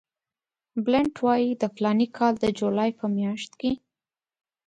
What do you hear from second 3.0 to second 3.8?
میاشت کې.